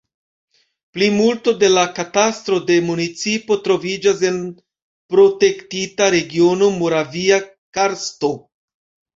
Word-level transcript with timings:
Plimulto 0.97 1.51
de 1.63 1.67
la 1.73 1.83
katastro 1.99 2.57
de 2.71 2.77
municipo 2.87 3.57
troviĝas 3.67 4.23
en 4.31 4.41
protektita 5.15 6.11
regiono 6.17 6.73
Moravia 6.83 7.41
karsto. 7.81 8.35